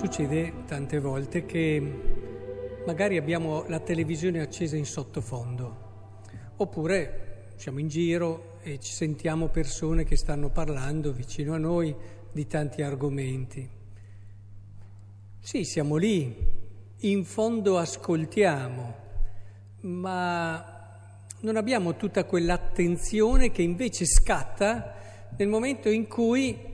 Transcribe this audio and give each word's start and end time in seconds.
Succede 0.00 0.64
tante 0.64 0.98
volte 0.98 1.44
che 1.44 2.82
magari 2.86 3.18
abbiamo 3.18 3.66
la 3.68 3.80
televisione 3.80 4.40
accesa 4.40 4.74
in 4.74 4.86
sottofondo, 4.86 6.22
oppure 6.56 7.48
siamo 7.56 7.80
in 7.80 7.88
giro 7.88 8.56
e 8.62 8.80
ci 8.80 8.92
sentiamo 8.92 9.48
persone 9.48 10.04
che 10.04 10.16
stanno 10.16 10.48
parlando 10.48 11.12
vicino 11.12 11.52
a 11.52 11.58
noi 11.58 11.94
di 12.32 12.46
tanti 12.46 12.80
argomenti. 12.80 13.68
Sì, 15.38 15.64
siamo 15.64 15.96
lì, 15.96 16.34
in 17.00 17.24
fondo 17.26 17.76
ascoltiamo, 17.76 18.94
ma 19.80 20.96
non 21.40 21.56
abbiamo 21.56 21.96
tutta 21.96 22.24
quell'attenzione 22.24 23.50
che 23.50 23.60
invece 23.60 24.06
scatta 24.06 24.94
nel 25.36 25.48
momento 25.48 25.90
in 25.90 26.08
cui 26.08 26.68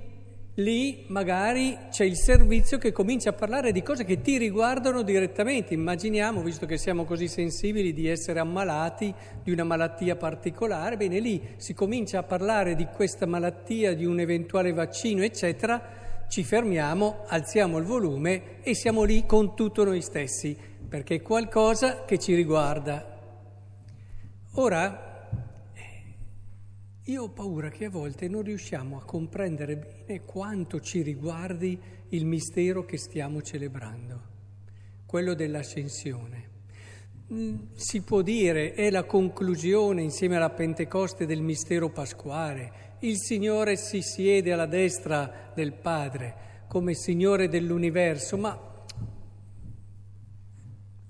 lì 0.56 1.04
magari 1.08 1.76
c'è 1.90 2.04
il 2.04 2.16
servizio 2.16 2.78
che 2.78 2.92
comincia 2.92 3.30
a 3.30 3.32
parlare 3.34 3.72
di 3.72 3.82
cose 3.82 4.04
che 4.04 4.20
ti 4.20 4.38
riguardano 4.38 5.02
direttamente. 5.02 5.74
Immaginiamo, 5.74 6.42
visto 6.42 6.66
che 6.66 6.78
siamo 6.78 7.04
così 7.04 7.28
sensibili, 7.28 7.92
di 7.92 8.08
essere 8.08 8.38
ammalati 8.38 9.12
di 9.42 9.50
una 9.50 9.64
malattia 9.64 10.16
particolare, 10.16 10.96
bene, 10.96 11.18
lì 11.18 11.42
si 11.56 11.74
comincia 11.74 12.20
a 12.20 12.22
parlare 12.22 12.74
di 12.74 12.86
questa 12.86 13.26
malattia, 13.26 13.94
di 13.94 14.04
un 14.04 14.20
eventuale 14.20 14.72
vaccino, 14.72 15.22
eccetera, 15.22 16.24
ci 16.28 16.42
fermiamo, 16.42 17.24
alziamo 17.26 17.78
il 17.78 17.84
volume 17.84 18.60
e 18.62 18.74
siamo 18.74 19.04
lì 19.04 19.26
con 19.26 19.54
tutto 19.54 19.84
noi 19.84 20.00
stessi, 20.00 20.56
perché 20.88 21.16
è 21.16 21.22
qualcosa 21.22 22.04
che 22.04 22.18
ci 22.18 22.34
riguarda. 22.34 23.14
Ora, 24.54 25.05
io 27.08 27.22
ho 27.22 27.28
paura 27.28 27.68
che 27.68 27.84
a 27.84 27.90
volte 27.90 28.26
non 28.26 28.42
riusciamo 28.42 28.96
a 28.96 29.04
comprendere 29.04 29.76
bene 29.76 30.24
quanto 30.24 30.80
ci 30.80 31.02
riguardi 31.02 31.78
il 32.08 32.26
mistero 32.26 32.84
che 32.84 32.98
stiamo 32.98 33.42
celebrando, 33.42 34.20
quello 35.06 35.34
dell'ascensione. 35.34 36.50
Mm, 37.32 37.56
si 37.74 38.02
può 38.02 38.22
dire, 38.22 38.72
è 38.72 38.90
la 38.90 39.04
conclusione 39.04 40.02
insieme 40.02 40.34
alla 40.34 40.50
Pentecoste 40.50 41.26
del 41.26 41.42
mistero 41.42 41.90
pasquale. 41.90 42.96
Il 43.00 43.18
Signore 43.18 43.76
si 43.76 44.02
siede 44.02 44.52
alla 44.52 44.66
destra 44.66 45.52
del 45.54 45.74
Padre 45.74 46.64
come 46.66 46.94
Signore 46.94 47.48
dell'universo, 47.48 48.36
ma 48.36 48.74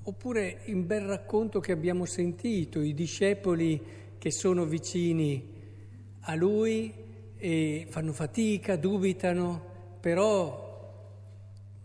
oppure 0.03 0.61
in 0.67 0.87
bel 0.87 1.07
racconto 1.07 1.59
che 1.61 1.73
abbiamo 1.73 2.05
sentito, 2.05 2.83
i 2.83 2.93
discepoli 2.93 3.81
che 4.19 4.31
sono 4.31 4.67
vicini 4.67 5.55
a 6.29 6.35
lui 6.35 6.93
e 7.37 7.87
fanno 7.89 8.13
fatica, 8.13 8.77
dubitano, 8.77 9.63
però 10.01 10.65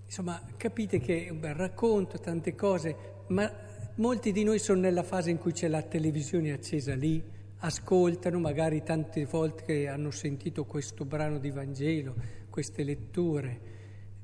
insomma 0.06 0.42
capite 0.58 1.00
che 1.00 1.28
è 1.28 1.30
un 1.30 1.40
bel 1.40 1.54
racconto, 1.54 2.20
tante 2.20 2.56
cose, 2.56 2.96
ma 3.28 3.52
molti 3.96 4.32
di 4.32 4.44
noi 4.44 4.60
sono 4.60 4.80
nella 4.80 5.04
fase 5.04 5.30
in 5.30 5.38
cui 5.38 5.52
c'è 5.52 5.68
la 5.68 5.84
televisione 5.84 6.52
accesa 6.52 6.96
lì, 6.96 7.24
ascoltano 7.60 8.40
magari 8.40 8.82
tante 8.84 9.26
volte 9.26 9.64
che 9.64 9.88
hanno 9.88 10.10
sentito 10.10 10.66
questo 10.66 11.06
brano 11.06 11.38
di 11.38 11.52
Vangelo, 11.52 12.16
queste 12.50 12.84
letture, 12.84 13.60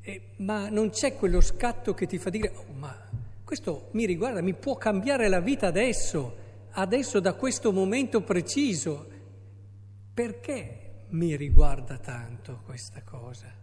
e, 0.02 0.22
ma 0.38 0.70
non 0.70 0.90
c'è 0.90 1.14
quello 1.14 1.42
scatto 1.42 1.94
che 1.94 2.08
ti 2.08 2.18
fa 2.18 2.32
dire, 2.32 2.54
oh, 2.56 2.74
ma 2.74 2.96
questo 3.44 3.90
mi 3.92 4.06
riguarda, 4.06 4.42
mi 4.42 4.56
può 4.56 4.76
cambiare 4.78 5.28
la 5.28 5.40
vita 5.40 5.68
adesso, 5.68 6.36
adesso 6.72 7.20
da 7.20 7.34
questo 7.34 7.72
momento 7.72 8.22
preciso. 8.22 9.16
Perché 10.18 11.04
mi 11.10 11.36
riguarda 11.36 12.00
tanto 12.00 12.62
questa 12.66 13.04
cosa? 13.04 13.54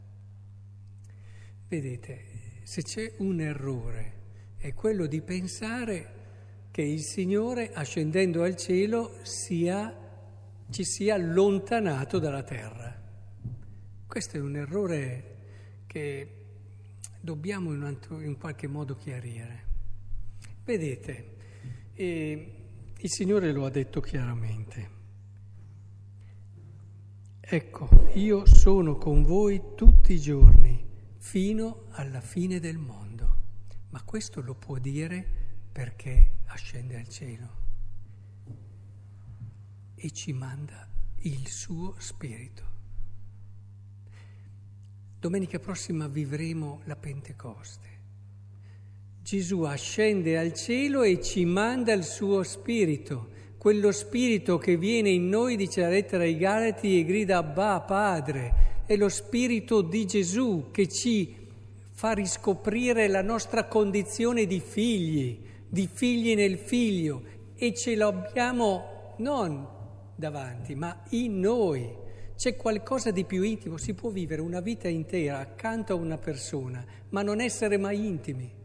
Vedete, 1.66 2.24
se 2.62 2.82
c'è 2.82 3.14
un 3.16 3.40
errore 3.40 4.12
è 4.56 4.72
quello 4.72 5.06
di 5.06 5.20
pensare 5.20 6.68
che 6.70 6.82
il 6.82 7.00
Signore, 7.00 7.72
ascendendo 7.72 8.44
al 8.44 8.54
cielo, 8.54 9.18
sia, 9.22 9.92
ci 10.70 10.84
sia 10.84 11.16
allontanato 11.16 12.20
dalla 12.20 12.44
terra. 12.44 13.02
Questo 14.06 14.36
è 14.36 14.40
un 14.40 14.54
errore 14.54 15.36
che 15.88 16.34
dobbiamo 17.20 17.74
in, 17.74 17.82
altro, 17.82 18.20
in 18.20 18.38
qualche 18.38 18.68
modo 18.68 18.94
chiarire. 18.94 19.64
Vedete, 20.62 21.36
eh, 21.94 22.54
il 22.96 23.10
Signore 23.10 23.50
lo 23.50 23.64
ha 23.64 23.70
detto 23.70 24.00
chiaramente. 24.00 25.02
Ecco, 27.46 28.08
io 28.14 28.46
sono 28.46 28.96
con 28.96 29.22
voi 29.22 29.60
tutti 29.74 30.14
i 30.14 30.18
giorni, 30.18 30.82
fino 31.18 31.88
alla 31.90 32.22
fine 32.22 32.58
del 32.58 32.78
mondo. 32.78 33.36
Ma 33.90 34.02
questo 34.02 34.40
lo 34.40 34.54
può 34.54 34.78
dire 34.78 35.22
perché 35.70 36.36
ascende 36.46 36.96
al 36.96 37.06
cielo 37.06 37.48
e 39.94 40.10
ci 40.10 40.32
manda 40.32 40.88
il 41.16 41.46
suo 41.46 41.94
spirito. 41.98 42.62
Domenica 45.20 45.58
prossima 45.58 46.08
vivremo 46.08 46.80
la 46.84 46.96
Pentecoste. 46.96 47.88
Gesù 49.20 49.60
ascende 49.64 50.38
al 50.38 50.54
cielo 50.54 51.02
e 51.02 51.20
ci 51.20 51.44
manda 51.44 51.92
il 51.92 52.04
suo 52.04 52.42
spirito 52.42 53.32
quello 53.64 53.92
spirito 53.92 54.58
che 54.58 54.76
viene 54.76 55.08
in 55.08 55.26
noi, 55.30 55.56
dice 55.56 55.80
la 55.80 55.88
lettera 55.88 56.24
ai 56.24 56.36
Galati, 56.36 56.98
e 56.98 57.04
grida 57.06 57.38
Abba, 57.38 57.80
Padre, 57.80 58.82
è 58.84 58.94
lo 58.94 59.08
spirito 59.08 59.80
di 59.80 60.04
Gesù 60.04 60.66
che 60.70 60.86
ci 60.86 61.34
fa 61.90 62.12
riscoprire 62.12 63.08
la 63.08 63.22
nostra 63.22 63.64
condizione 63.64 64.44
di 64.44 64.60
figli, 64.60 65.40
di 65.66 65.88
figli 65.90 66.34
nel 66.34 66.58
figlio, 66.58 67.22
e 67.54 67.72
ce 67.72 67.94
l'abbiamo 67.94 69.14
non 69.20 69.66
davanti, 70.14 70.74
ma 70.74 71.02
in 71.12 71.40
noi. 71.40 71.90
C'è 72.36 72.56
qualcosa 72.56 73.12
di 73.12 73.24
più 73.24 73.42
intimo, 73.42 73.78
si 73.78 73.94
può 73.94 74.10
vivere 74.10 74.42
una 74.42 74.60
vita 74.60 74.88
intera 74.88 75.38
accanto 75.38 75.94
a 75.94 75.96
una 75.96 76.18
persona, 76.18 76.84
ma 77.08 77.22
non 77.22 77.40
essere 77.40 77.78
mai 77.78 78.06
intimi 78.06 78.62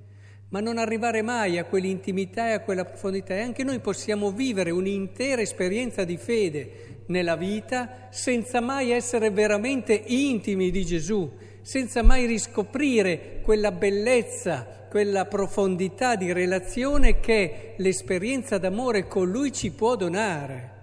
ma 0.49 0.59
non 0.59 0.77
arrivare 0.77 1.21
mai 1.21 1.57
a 1.57 1.65
quell'intimità 1.65 2.49
e 2.49 2.53
a 2.53 2.61
quella 2.61 2.85
profondità. 2.85 3.35
E 3.35 3.41
anche 3.41 3.63
noi 3.63 3.79
possiamo 3.79 4.31
vivere 4.31 4.71
un'intera 4.71 5.41
esperienza 5.41 6.03
di 6.03 6.17
fede 6.17 7.03
nella 7.07 7.35
vita 7.35 8.07
senza 8.09 8.59
mai 8.59 8.91
essere 8.91 9.29
veramente 9.29 9.93
intimi 9.93 10.71
di 10.71 10.85
Gesù, 10.85 11.31
senza 11.61 12.01
mai 12.01 12.25
riscoprire 12.25 13.41
quella 13.43 13.71
bellezza, 13.71 14.87
quella 14.89 15.25
profondità 15.25 16.15
di 16.15 16.31
relazione 16.33 17.19
che 17.19 17.73
l'esperienza 17.77 18.57
d'amore 18.57 19.07
con 19.07 19.29
Lui 19.29 19.51
ci 19.51 19.71
può 19.71 19.95
donare. 19.95 20.77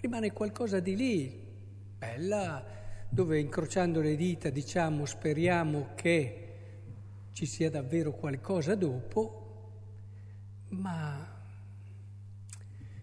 Rimane 0.00 0.32
qualcosa 0.32 0.80
di 0.80 0.96
lì, 0.96 1.44
bella, 1.98 2.64
dove 3.08 3.38
incrociando 3.38 4.00
le 4.00 4.16
dita 4.16 4.50
diciamo 4.50 5.04
speriamo 5.04 5.88
che 5.94 6.45
ci 7.36 7.44
sia 7.44 7.68
davvero 7.68 8.12
qualcosa 8.12 8.74
dopo, 8.74 9.42
ma 10.68 11.38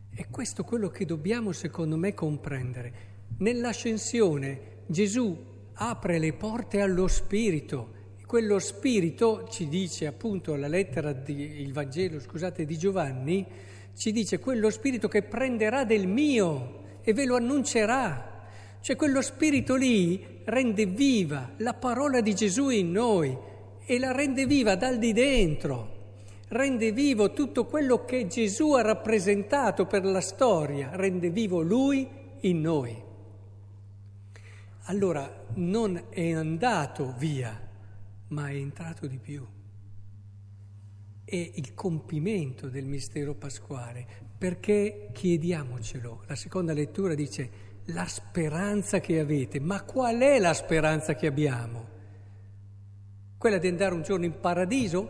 è 0.09 0.25
questo 0.27 0.63
quello 0.63 0.89
che 0.89 1.05
dobbiamo 1.05 1.51
secondo 1.51 1.97
me 1.97 2.15
comprendere. 2.15 2.93
Nell'ascensione 3.37 4.85
Gesù 4.87 5.37
apre 5.73 6.17
le 6.17 6.33
porte 6.33 6.81
allo 6.81 7.07
Spirito. 7.07 7.93
Quello 8.25 8.57
Spirito, 8.57 9.47
ci 9.51 9.67
dice 9.67 10.07
appunto 10.07 10.55
la 10.55 10.67
lettera, 10.67 11.13
di, 11.13 11.61
il 11.61 11.71
Vangelo, 11.71 12.19
scusate, 12.19 12.65
di 12.65 12.75
Giovanni, 12.75 13.45
ci 13.95 14.11
dice 14.11 14.39
quello 14.39 14.71
Spirito 14.71 15.07
che 15.07 15.21
prenderà 15.21 15.85
del 15.85 16.07
mio 16.07 17.01
e 17.03 17.13
ve 17.13 17.25
lo 17.25 17.35
annuncerà. 17.35 18.47
Cioè 18.81 18.95
quello 18.95 19.21
Spirito 19.21 19.75
lì 19.75 20.41
rende 20.45 20.87
viva 20.87 21.51
la 21.57 21.75
parola 21.75 22.19
di 22.19 22.33
Gesù 22.33 22.69
in 22.69 22.89
noi 22.89 23.51
e 23.85 23.99
la 23.99 24.11
rende 24.11 24.45
viva 24.45 24.75
dal 24.75 24.97
di 24.97 25.13
dentro, 25.13 26.01
rende 26.49 26.91
vivo 26.91 27.33
tutto 27.33 27.65
quello 27.65 28.05
che 28.05 28.27
Gesù 28.27 28.73
ha 28.73 28.81
rappresentato 28.81 29.85
per 29.85 30.05
la 30.05 30.21
storia, 30.21 30.91
rende 30.93 31.29
vivo 31.29 31.61
Lui 31.61 32.07
in 32.41 32.61
noi. 32.61 33.01
Allora 34.87 35.45
non 35.55 36.05
è 36.09 36.31
andato 36.33 37.13
via, 37.17 37.59
ma 38.29 38.49
è 38.49 38.55
entrato 38.55 39.07
di 39.07 39.17
più. 39.17 39.45
È 41.23 41.51
il 41.55 41.73
compimento 41.73 42.67
del 42.67 42.85
mistero 42.85 43.33
pasquale, 43.33 44.05
perché 44.37 45.09
chiediamocelo. 45.13 46.23
La 46.27 46.35
seconda 46.35 46.73
lettura 46.73 47.15
dice 47.15 47.71
la 47.85 48.05
speranza 48.05 48.99
che 48.99 49.19
avete, 49.19 49.59
ma 49.59 49.83
qual 49.83 50.19
è 50.19 50.39
la 50.39 50.53
speranza 50.53 51.15
che 51.15 51.27
abbiamo? 51.27 51.91
Quella 53.43 53.57
di 53.57 53.67
andare 53.67 53.93
un 53.93 54.03
giorno 54.03 54.23
in 54.23 54.39
paradiso, 54.39 55.09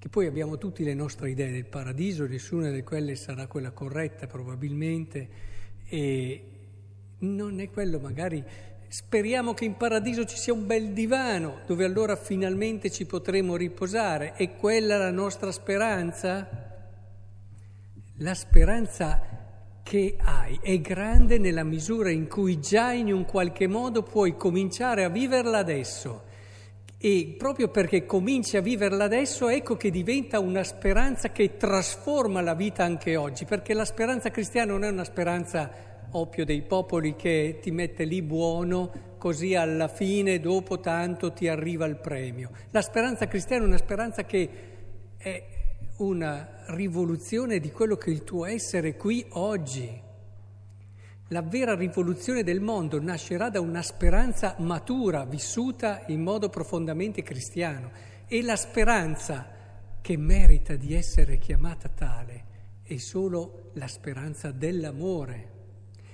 che 0.00 0.08
poi 0.08 0.26
abbiamo 0.26 0.58
tutte 0.58 0.82
le 0.82 0.94
nostre 0.94 1.30
idee 1.30 1.52
del 1.52 1.64
paradiso, 1.64 2.26
nessuna 2.26 2.70
di 2.70 2.82
quelle 2.82 3.14
sarà 3.14 3.46
quella 3.46 3.70
corretta 3.70 4.26
probabilmente, 4.26 5.28
e 5.86 6.44
non 7.18 7.60
è 7.60 7.70
quello 7.70 8.00
magari 8.00 8.42
speriamo 8.88 9.54
che 9.54 9.64
in 9.64 9.76
paradiso 9.76 10.24
ci 10.24 10.36
sia 10.36 10.52
un 10.52 10.66
bel 10.66 10.88
divano 10.88 11.60
dove 11.66 11.84
allora 11.84 12.16
finalmente 12.16 12.90
ci 12.90 13.06
potremo 13.06 13.54
riposare. 13.54 14.32
È 14.32 14.56
quella 14.56 14.96
la 14.96 15.12
nostra 15.12 15.52
speranza? 15.52 16.48
La 18.16 18.34
speranza 18.34 19.22
che 19.84 20.16
hai 20.18 20.58
è 20.60 20.80
grande 20.80 21.38
nella 21.38 21.62
misura 21.62 22.10
in 22.10 22.26
cui 22.26 22.58
già 22.58 22.90
in 22.90 23.12
un 23.12 23.24
qualche 23.24 23.68
modo 23.68 24.02
puoi 24.02 24.36
cominciare 24.36 25.04
a 25.04 25.08
viverla 25.08 25.58
adesso. 25.58 26.23
E 27.06 27.34
proprio 27.36 27.68
perché 27.68 28.06
cominci 28.06 28.56
a 28.56 28.62
viverla 28.62 29.04
adesso, 29.04 29.50
ecco 29.50 29.76
che 29.76 29.90
diventa 29.90 30.38
una 30.38 30.64
speranza 30.64 31.30
che 31.32 31.58
trasforma 31.58 32.40
la 32.40 32.54
vita 32.54 32.82
anche 32.82 33.14
oggi, 33.16 33.44
perché 33.44 33.74
la 33.74 33.84
speranza 33.84 34.30
cristiana 34.30 34.72
non 34.72 34.84
è 34.84 34.88
una 34.88 35.04
speranza 35.04 35.70
oppio 36.12 36.46
dei 36.46 36.62
popoli 36.62 37.14
che 37.14 37.58
ti 37.60 37.70
mette 37.72 38.04
lì 38.04 38.22
buono, 38.22 39.16
così 39.18 39.54
alla 39.54 39.88
fine, 39.88 40.40
dopo 40.40 40.80
tanto, 40.80 41.34
ti 41.34 41.46
arriva 41.46 41.84
il 41.84 41.96
premio. 41.96 42.52
La 42.70 42.80
speranza 42.80 43.28
cristiana 43.28 43.64
è 43.64 43.66
una 43.66 43.76
speranza 43.76 44.24
che 44.24 44.48
è 45.18 45.44
una 45.98 46.62
rivoluzione 46.68 47.60
di 47.60 47.70
quello 47.70 47.96
che 47.96 48.08
il 48.08 48.24
tuo 48.24 48.46
essere 48.46 48.96
qui 48.96 49.22
oggi. 49.32 50.00
La 51.28 51.40
vera 51.40 51.74
rivoluzione 51.74 52.42
del 52.42 52.60
mondo 52.60 53.00
nascerà 53.00 53.48
da 53.48 53.58
una 53.58 53.80
speranza 53.80 54.56
matura, 54.58 55.24
vissuta 55.24 56.02
in 56.08 56.22
modo 56.22 56.50
profondamente 56.50 57.22
cristiano. 57.22 57.90
E 58.26 58.42
la 58.42 58.56
speranza 58.56 59.48
che 60.02 60.16
merita 60.18 60.76
di 60.76 60.92
essere 60.92 61.38
chiamata 61.38 61.88
tale 61.88 62.44
è 62.82 62.98
solo 62.98 63.70
la 63.74 63.86
speranza 63.86 64.50
dell'amore. 64.50 65.52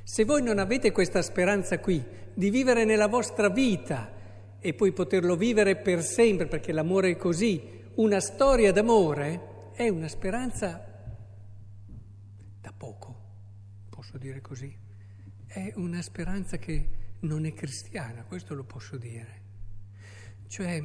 Se 0.04 0.24
voi 0.24 0.44
non 0.44 0.60
avete 0.60 0.92
questa 0.92 1.22
speranza 1.22 1.80
qui, 1.80 2.00
di 2.32 2.50
vivere 2.50 2.84
nella 2.84 3.08
vostra 3.08 3.48
vita 3.48 4.12
e 4.60 4.74
poi 4.74 4.92
poterlo 4.92 5.34
vivere 5.34 5.74
per 5.74 6.02
sempre, 6.02 6.46
perché 6.46 6.70
l'amore 6.70 7.10
è 7.10 7.16
così, 7.16 7.60
una 7.96 8.20
storia 8.20 8.70
d'amore, 8.70 9.72
è 9.72 9.88
una 9.88 10.06
speranza 10.06 10.86
da 12.60 12.72
poco, 12.76 13.16
posso 13.88 14.16
dire 14.16 14.40
così. 14.40 14.88
È 15.52 15.72
una 15.74 16.00
speranza 16.00 16.58
che 16.58 16.88
non 17.22 17.44
è 17.44 17.52
cristiana, 17.52 18.22
questo 18.22 18.54
lo 18.54 18.62
posso 18.62 18.96
dire. 18.96 19.40
Cioè, 20.46 20.80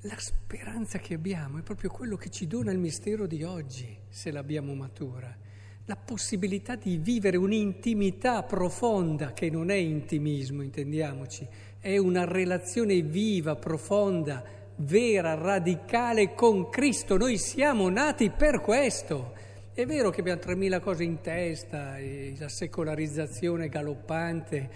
la 0.00 0.16
speranza 0.16 0.98
che 0.98 1.12
abbiamo 1.12 1.58
è 1.58 1.62
proprio 1.62 1.90
quello 1.90 2.16
che 2.16 2.30
ci 2.30 2.46
dona 2.46 2.72
il 2.72 2.78
mistero 2.78 3.26
di 3.26 3.42
oggi, 3.42 3.94
se 4.08 4.30
l'abbiamo 4.30 4.74
matura. 4.74 5.36
La 5.84 5.96
possibilità 5.96 6.76
di 6.76 6.96
vivere 6.96 7.36
un'intimità 7.36 8.42
profonda, 8.42 9.34
che 9.34 9.50
non 9.50 9.68
è 9.68 9.74
intimismo, 9.74 10.62
intendiamoci, 10.62 11.46
è 11.78 11.98
una 11.98 12.24
relazione 12.24 13.02
viva, 13.02 13.54
profonda, 13.54 14.42
vera, 14.76 15.34
radicale 15.34 16.32
con 16.32 16.70
Cristo. 16.70 17.18
Noi 17.18 17.36
siamo 17.36 17.90
nati 17.90 18.30
per 18.30 18.62
questo. 18.62 19.34
È 19.76 19.84
vero 19.86 20.10
che 20.10 20.20
abbiamo 20.20 20.40
3.000 20.40 20.80
cose 20.80 21.02
in 21.02 21.20
testa, 21.20 21.96
la 22.38 22.48
secolarizzazione 22.48 23.68
galoppante, 23.68 24.70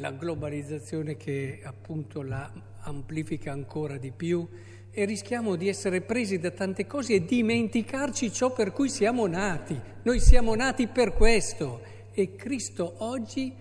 la 0.00 0.10
globalizzazione 0.10 1.16
che 1.16 1.60
appunto 1.62 2.22
la 2.22 2.52
amplifica 2.80 3.52
ancora 3.52 3.98
di 3.98 4.10
più 4.10 4.48
e 4.90 5.04
rischiamo 5.04 5.54
di 5.54 5.68
essere 5.68 6.00
presi 6.00 6.40
da 6.40 6.50
tante 6.50 6.88
cose 6.88 7.14
e 7.14 7.24
dimenticarci 7.24 8.32
ciò 8.32 8.52
per 8.52 8.72
cui 8.72 8.88
siamo 8.88 9.28
nati. 9.28 9.80
Noi 10.02 10.18
siamo 10.18 10.56
nati 10.56 10.88
per 10.88 11.12
questo 11.12 11.80
e 12.10 12.34
Cristo 12.34 13.04
oggi 13.04 13.54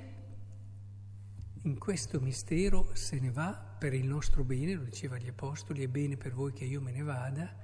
in 1.62 1.78
questo 1.78 2.20
mistero 2.20 2.90
se 2.94 3.20
ne 3.20 3.30
va 3.30 3.76
per 3.78 3.94
il 3.94 4.08
nostro 4.08 4.44
bene, 4.44 4.74
lo 4.74 4.82
diceva 4.82 5.18
agli 5.18 5.28
Apostoli, 5.28 5.84
è 5.84 5.88
bene 5.88 6.18
per 6.18 6.34
voi 6.34 6.54
che 6.54 6.66
io 6.66 6.82
me 6.82 6.92
ne 6.92 7.04
vada, 7.04 7.56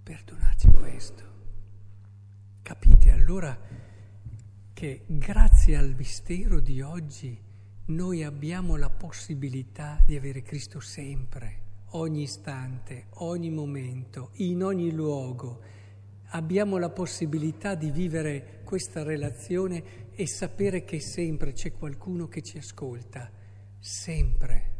perdonarci 0.00 0.68
questo. 0.68 1.32
Capite 2.64 3.10
allora 3.10 3.60
che 4.72 5.02
grazie 5.06 5.76
al 5.76 5.94
mistero 5.94 6.60
di 6.60 6.80
oggi 6.80 7.38
noi 7.88 8.22
abbiamo 8.22 8.76
la 8.76 8.88
possibilità 8.88 10.02
di 10.06 10.16
avere 10.16 10.40
Cristo 10.40 10.80
sempre, 10.80 11.82
ogni 11.90 12.22
istante, 12.22 13.08
ogni 13.16 13.50
momento, 13.50 14.30
in 14.36 14.64
ogni 14.64 14.92
luogo. 14.92 15.60
Abbiamo 16.28 16.78
la 16.78 16.88
possibilità 16.88 17.74
di 17.74 17.90
vivere 17.90 18.62
questa 18.64 19.02
relazione 19.02 20.12
e 20.14 20.26
sapere 20.26 20.84
che 20.84 21.00
sempre 21.00 21.52
c'è 21.52 21.70
qualcuno 21.70 22.28
che 22.28 22.40
ci 22.40 22.56
ascolta, 22.56 23.30
sempre. 23.78 24.72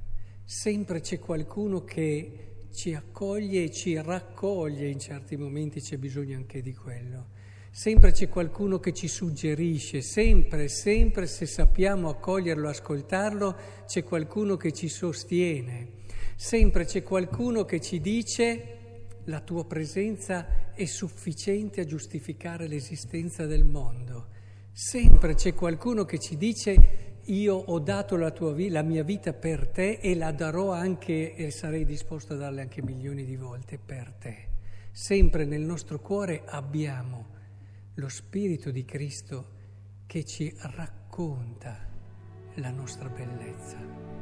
Sempre 0.43 1.03
c'è 1.03 1.19
qualcuno 1.19 1.85
che 1.85 2.69
ci 2.73 2.95
accoglie 2.95 3.65
e 3.65 3.71
ci 3.71 4.01
raccoglie, 4.01 4.89
in 4.89 4.99
certi 4.99 5.37
momenti 5.37 5.83
c'è 5.83 5.99
bisogno 5.99 6.39
anche 6.39 6.63
di 6.63 6.73
quello. 6.73 7.34
Sempre 7.77 8.13
c'è 8.13 8.29
qualcuno 8.29 8.79
che 8.79 8.93
ci 8.93 9.09
suggerisce, 9.09 10.01
sempre, 10.01 10.69
sempre 10.69 11.27
se 11.27 11.45
sappiamo 11.45 12.09
accoglierlo, 12.09 12.69
ascoltarlo, 12.69 13.57
c'è 13.85 14.05
qualcuno 14.05 14.57
che 14.57 14.71
ci 14.71 14.89
sostiene. 14.89 16.05
Sempre 16.37 16.85
c'è 16.85 17.03
qualcuno 17.03 17.65
che 17.65 17.81
ci 17.81 18.01
dice 18.01 19.09
la 19.25 19.41
tua 19.41 19.67
presenza 19.67 20.73
è 20.73 20.85
sufficiente 20.85 21.81
a 21.81 21.85
giustificare 21.85 22.69
l'esistenza 22.69 23.45
del 23.45 23.65
mondo. 23.65 24.29
Sempre 24.71 25.35
c'è 25.35 25.53
qualcuno 25.53 26.05
che 26.05 26.21
ci 26.21 26.37
dice 26.37 27.23
io 27.25 27.57
ho 27.57 27.81
dato 27.81 28.15
la, 28.15 28.31
vi- 28.53 28.69
la, 28.69 28.83
mia 28.83 29.03
vita 29.03 29.33
per 29.33 29.67
te 29.67 29.99
e 30.01 30.15
la 30.15 30.31
darò 30.31 30.71
anche 30.71 31.35
e 31.35 31.51
sarei 31.51 31.85
disposto 31.85 32.35
a 32.35 32.37
darle 32.37 32.61
anche 32.61 32.83
milioni 32.83 33.25
di 33.25 33.35
volte 33.35 33.81
per 33.85 34.13
te. 34.17 34.51
Sempre 34.93 35.45
nel 35.45 35.63
nostro 35.63 35.99
cuore 35.99 36.43
abbiamo 36.47 37.34
lo 37.95 38.09
Spirito 38.09 38.71
di 38.71 38.85
Cristo 38.85 39.53
che 40.07 40.25
ci 40.25 40.53
racconta 40.59 41.89
la 42.55 42.71
nostra 42.71 43.09
bellezza. 43.09 44.14